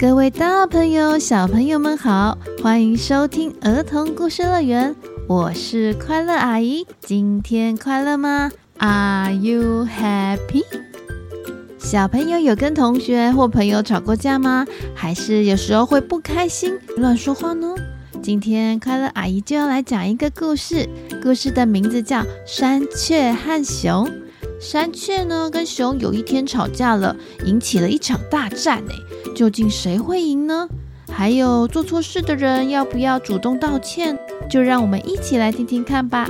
[0.00, 4.94] 各位大朋友、小朋友们好，欢迎收听儿童故事乐园，
[5.26, 6.86] 我是快乐阿姨。
[7.00, 10.62] 今天快乐吗？Are you happy？
[11.80, 14.64] 小朋友有跟同学或朋友吵过架吗？
[14.94, 17.74] 还是有时候会不开心、乱说话呢？
[18.22, 20.88] 今天快乐阿姨就要来讲一个故事，
[21.20, 24.06] 故事的名字叫《山雀和熊》。
[24.60, 28.82] 山雀呢跟熊有一天吵架了，引起了一场大战。
[28.88, 28.94] 哎，
[29.38, 30.68] 究竟谁会赢呢？
[31.12, 34.18] 还有做错事的人要不要主动道歉？
[34.50, 36.28] 就让我们一起来听听看吧。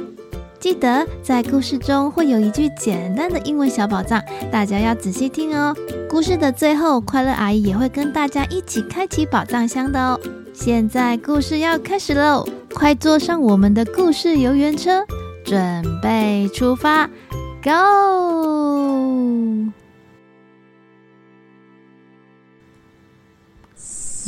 [0.61, 5.75] 记得在故事中会有一句简单的英文小宝藏，大家要仔细听哦。
[6.07, 10.21] 故事的最后，快乐阿姨也会跟大家一起开启宝藏箱的哦。
[10.53, 15.03] 现在故事要开始喽，快坐上我们的故事游园车，
[15.43, 17.09] 准备出发。
[17.65, 19.08] Go！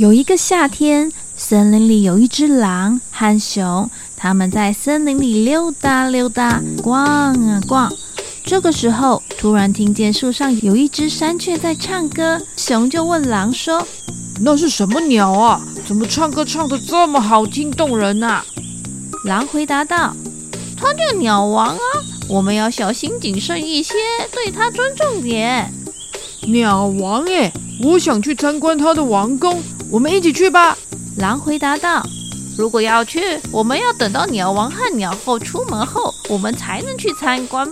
[0.00, 7.92] 有一个夏天，森林里有一只狼和熊，他们在森林里溜达溜达，逛啊逛。
[8.42, 13.86] 这个时候，突然听见树上有一只山雀在唱歌，熊就问狼说
[14.40, 15.60] ：“那是什么鸟啊？
[15.86, 18.42] 怎么唱歌唱得这么好听动人啊？”
[19.28, 20.16] 狼回答道
[20.80, 21.82] ：“它叫鸟王啊。”
[22.26, 23.92] 我们要小心谨慎一些，
[24.32, 25.70] 对它尊重点。
[26.48, 30.78] 鸟王哎，我想去参观他的王宫，我们一起去吧。
[31.16, 32.00] 狼回答道
[32.56, 37.68] ：“如果要去，我们要等到鸟王和鸟后出门后，我们才能去参观。”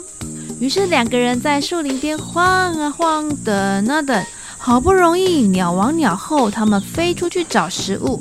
[0.61, 2.45] 于是两个人在树林边晃
[2.75, 4.27] 啊晃，等啊等，
[4.59, 8.21] 好不容易鸟王鸟后他们飞出去找食物。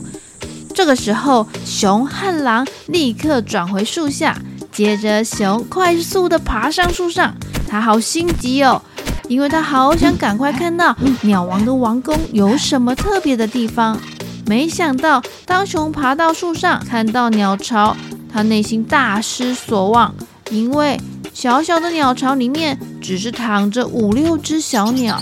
[0.76, 4.40] 这个时候，熊和狼立刻转回树下。
[4.72, 7.36] 接着，熊快速地爬上树上，
[7.68, 8.80] 他好心急哦，
[9.28, 13.98] 因为他好想赶快看到鸟王的王宫有什么特别的地方。
[14.46, 17.96] 没想到，当熊爬到树上，看到鸟巢，
[18.32, 20.16] 他内心大失所望，
[20.52, 20.98] 因为
[21.34, 25.22] 小小的鸟巢里面只是躺着五六只小鸟。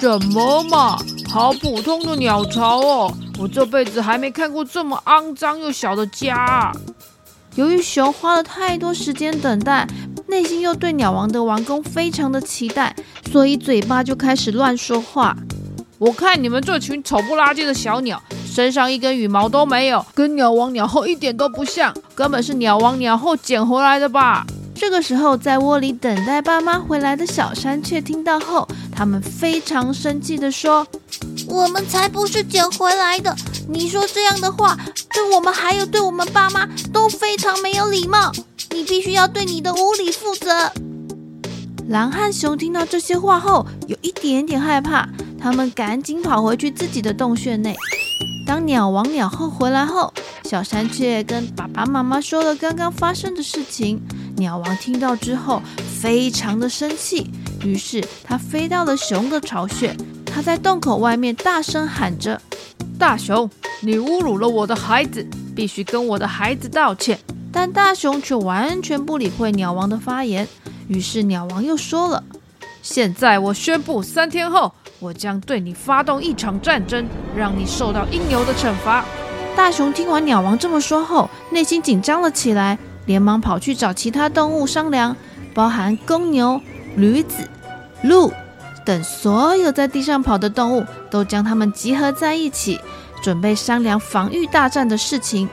[0.00, 3.14] 什么嘛，好普通的鸟巢哦！
[3.38, 6.72] 我这辈子还没看过这么肮脏又小的家。
[7.56, 9.86] 由于熊花了太多时间等待，
[10.28, 12.94] 内心又对鸟王的王宫非常的期待，
[13.32, 15.36] 所以嘴巴就开始乱说话。
[15.98, 24.46] 我看你们这群丑不拉几的小鸟，身上一根羽毛都没有，跟鸟王鸟后一点都不像，根本是鸟王鸟后捡回来的吧？
[24.74, 30.86] 这个时候，在窝里等待爸妈回来的小山雀听到后，他们非常生气地说
[31.48, 33.34] ：“我们才不是捡回来的！
[33.68, 34.78] 你说这样的话，
[35.12, 38.30] 对我们还有对我们爸妈都非常没有礼貌。
[38.70, 40.72] 你必须要对你的无理负责。”
[41.88, 45.08] 狼和熊听到这些话后，有一点点害怕，
[45.40, 47.74] 他们赶紧跑回去自己的洞穴内。
[48.46, 50.12] 当鸟王鸟后回来后，
[50.44, 54.00] 小山雀跟爸爸妈妈说了刚刚发生的事情。
[54.36, 55.62] 鸟王听到之后，
[56.00, 57.30] 非常的生气，
[57.64, 59.96] 于是他飞到了熊的巢穴。
[60.24, 62.40] 他在洞口外面大声喊着
[62.98, 65.26] ：“大熊，你侮辱了我的孩子，
[65.56, 67.18] 必须跟我的孩子道歉。”
[67.52, 70.46] 但大熊却完全不理会鸟王的发言。
[70.86, 72.24] 于是鸟王又说了
[72.82, 79.04] ：“现在我宣布，三天后我将对你发动一场战争，让你受到应有的惩罚。”
[79.56, 82.78] 大熊听完鸟王这么说后，内心紧张了起来。
[83.06, 85.16] 连忙跑去找其他动物商量，
[85.54, 86.60] 包含公牛、
[86.94, 87.48] 驴子、
[88.02, 88.30] 鹿
[88.84, 92.78] 等所有在地上跑的动物，都将它们集合在一起，
[93.22, 95.48] 准备商量防御大战的事情。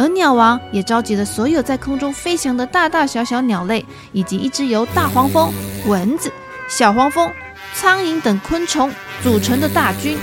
[0.00, 5.52] 而鸟王也召集了所有在空中飞翔的大大小小鸟类，以及一只由大黄蜂、
[5.86, 6.32] 蚊子、
[6.70, 7.30] 小黄蜂、
[7.74, 8.90] 苍蝇等昆虫
[9.22, 10.16] 组成的大军。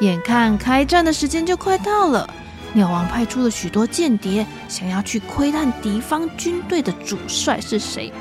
[0.00, 2.28] 眼看开战的时间就快到了。
[2.74, 8.12] 鸟王派出了许多间谍，想要去窥探敌方军队的主帅是谁。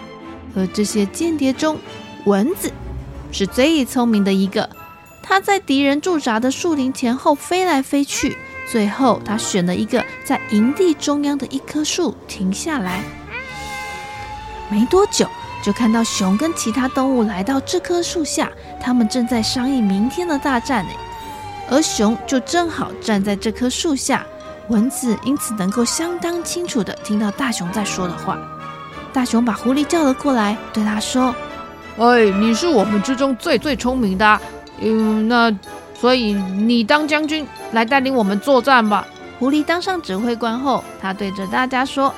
[0.56, 1.78] 而这些间谍中，
[2.24, 2.72] 蚊子
[3.34, 4.70] 是最聪明的一个。
[5.22, 8.38] 他在敌人驻扎的树林前后飞来飞去，
[8.71, 13.01] 最后他选了一个在营地中央的一棵树停下来。
[14.69, 15.27] 没多久，
[15.63, 20.92] 就看到熊跟其他动物来到这棵树下，他们正在商议明天的大战呢。
[21.71, 24.25] 而熊就正好站在这棵树下。
[24.69, 28.38] 蚊子因此能够相当清楚地听到大熊在说的话。
[29.12, 31.33] 大熊把狐狸叫了过来，对他说
[31.98, 34.39] ：“哎，你是我们之中最最聪明的，
[34.80, 35.51] 嗯，那
[36.00, 39.06] 所以你当将军来带领我们作战吧。”
[39.40, 42.13] 狐狸当上指挥官后，他对着大家说：“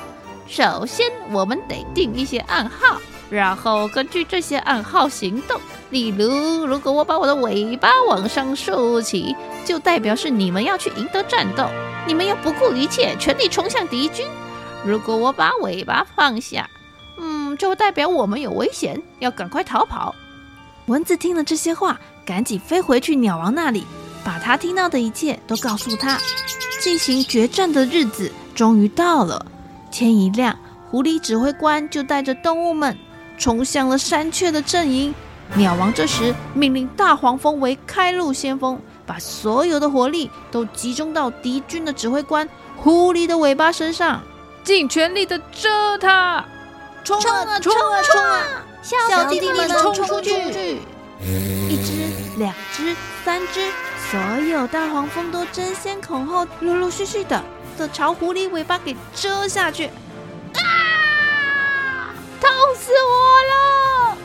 [0.48, 3.00] 首先，我们得定一些暗号，
[3.30, 5.60] 然后根据这些暗号行动。
[5.90, 11.68] 例如，如果我把我的尾巴往上竖起，就代表是你们要去赢得战斗，
[12.08, 14.26] 你们要不顾一切，全力冲向敌军。
[14.84, 16.68] 如果我把尾巴放下，
[17.18, 20.12] 嗯，就代表我们有危险，要赶快逃跑。
[20.86, 23.84] 蚊子听了这些话，赶紧飞回去鸟王那里，
[24.24, 26.18] 把他听到的一切都告诉他。
[26.80, 29.44] 进行决战的日子终于到了。
[29.90, 30.58] 天一亮，
[30.90, 32.96] 狐狸指挥官就带着动物们
[33.38, 35.14] 冲向了山雀的阵营。
[35.54, 44.22] 鸟王这时命令大黄蜂为开路先锋，把所有的火力都集中到敌军的指挥官狐狸的尾巴身上，
[44.64, 46.44] 尽全力的蛰它！
[47.04, 48.46] 冲啊冲啊冲啊！
[48.82, 50.80] 小弟弟们冲出去！
[51.68, 52.11] 一只、
[52.42, 53.70] 两只、三只，
[54.10, 57.40] 所有大黄蜂都争先恐后，陆陆续续的
[57.78, 59.86] 的朝狐狸尾巴给蛰下去。
[59.86, 62.10] 啊！
[62.40, 64.16] 痛死我了！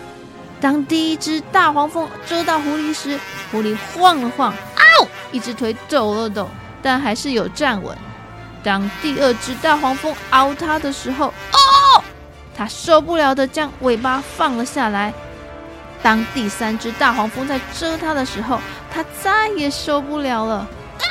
[0.60, 3.20] 当第一只大黄蜂蛰到狐狸时，
[3.52, 5.08] 狐狸晃了晃，嗷！
[5.32, 6.50] 一只腿抖了抖，
[6.82, 7.96] 但还是有站稳。
[8.64, 12.04] 当第二只大黄蜂凹它的时候，哦！
[12.56, 15.14] 它受不了的将尾巴放了下来。
[16.08, 21.06] 当第三只大黄蜂在蛰它的时候，它再也受不了了，啊！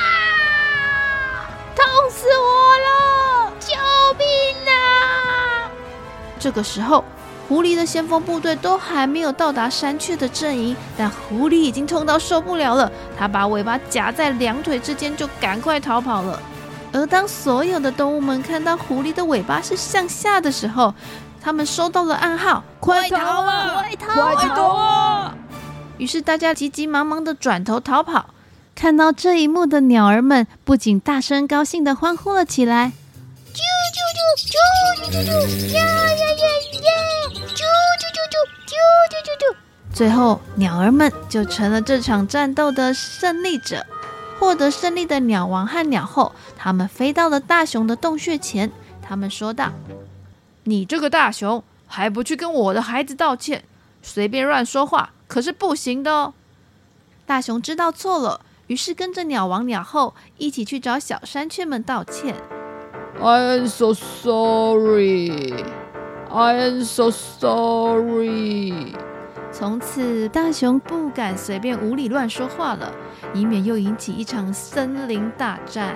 [1.75, 3.53] 痛死我了！
[3.59, 3.75] 救
[4.17, 4.25] 命
[4.73, 5.69] 啊！
[6.39, 7.05] 这个时候，
[7.47, 16.41] 狐狸的先锋部队都还没有到达山雀的阵营，但狐狸已经痛到受不了了，它把尾巴夹在两腿之间，就赶快逃跑了。
[16.91, 20.91] 而当所有的动物们看到狐狸的尾巴是向下的时候，
[21.41, 23.81] 他们收到了暗号：“快逃啊！
[23.81, 24.13] 快逃！
[24.13, 25.35] 快逃啊！”
[25.97, 28.31] 于是大家急急忙忙的转头逃跑。
[28.75, 32.91] 看到这一幕的鸟儿们不仅大声高兴的欢呼了起来
[33.51, 33.59] ：“啾
[33.95, 34.53] 啾啾
[35.01, 36.45] 啾啾啾呀呀呀
[36.83, 36.91] 呀！
[37.31, 37.63] 啾
[37.97, 38.35] 啾啾啾
[38.67, 38.75] 啾
[39.09, 39.55] 啾啾啾！”
[39.91, 43.83] 最后，鸟儿们就成了这场战斗的胜利者。
[44.39, 49.71] 获得胜利的鸟王和鸟后，他们飞到了大熊的洞穴前，他们说道。
[50.67, 53.63] 你这个大熊还不去跟我的孩子道歉，
[54.01, 56.33] 随便乱说话可是不行的哦。
[57.25, 62.35] 大熊知道错了，于是跟着鸟王、鸟后一起去找小山雀们道歉。
[63.21, 65.63] I am so sorry.
[66.29, 68.93] I am so sorry.
[69.53, 72.93] 从此，大熊不敢随便无理乱说话了，
[73.33, 75.95] 以免又引起一场森林大战。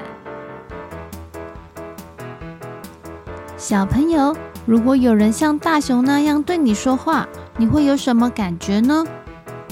[3.58, 4.34] 小朋友。
[4.66, 7.28] 如果有人像大熊那样对你说话，
[7.58, 9.04] 你会有什么感觉呢？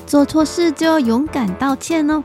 [0.05, 2.23] 做错事就要勇敢道歉哦。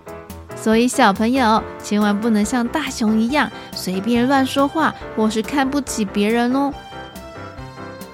[0.57, 6.73] 所以小朋友千万不能像大熊一样随便乱说话，或是看不起别人哦。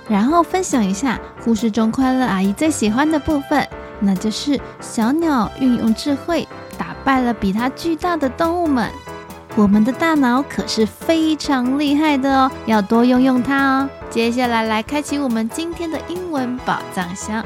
[0.08, 3.64] 然后分享一下故事中快乐阿姨最喜欢的部分，
[4.00, 8.91] 那就是小鸟运用智慧打败了比它巨大的动物们。
[9.56, 13.88] 我们的大脑可是非常厉害的哦，要多用用它哦。
[14.08, 17.44] 接下来来开启我们今天的英文宝藏箱。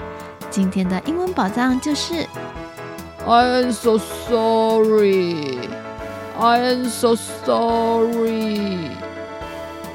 [0.50, 2.26] 今天的英文宝藏就是
[3.26, 5.58] I am so sorry.
[6.38, 8.90] I am so sorry.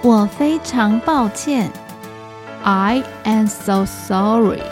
[0.01, 1.71] 我非常抱歉。
[2.63, 4.63] I am so sorry.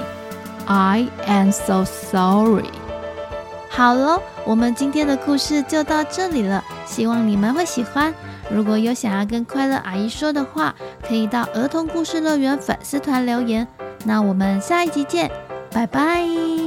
[0.65, 2.65] I am so sorry.
[3.77, 6.63] 好了，我们今天的故事就到这里了。
[6.83, 8.11] 希望你们会喜欢。
[8.49, 10.73] 如果有想要跟快乐阿姨说的话，
[11.07, 13.67] 可以到儿童故事乐园粉丝团留言。
[14.03, 15.29] 那我们下一集见，
[15.71, 16.66] 拜拜。